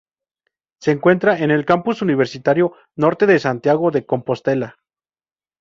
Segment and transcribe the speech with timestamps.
[0.79, 4.77] Se encuentra en el Campus Universitario Norte de Santiago de Compostela.